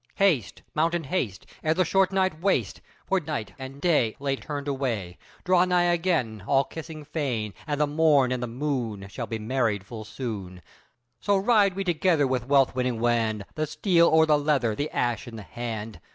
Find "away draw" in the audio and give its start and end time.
4.67-5.65